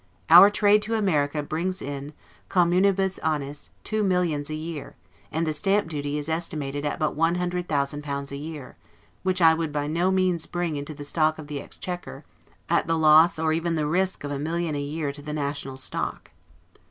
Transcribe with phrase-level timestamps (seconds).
[0.31, 2.13] Our trade to America brings in,
[2.49, 4.95] 'communibus annis', two millions a year;
[5.31, 8.77] and the Stamp duty is estimated at but one hundred thousand pounds a year;
[9.21, 12.25] which I would by no means bring into the stock of the Exchequer,
[12.67, 15.77] at the loss or even the risk of a million a year to the national
[15.77, 16.31] stock.